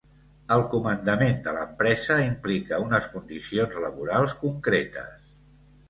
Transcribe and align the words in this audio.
El 0.53 0.63
comandament 0.71 1.37
de 1.49 1.53
l'empresa 1.59 2.17
implica 2.29 2.81
unes 2.89 3.13
condicions 3.15 3.81
laborals 3.87 4.39
concretes. 4.45 5.19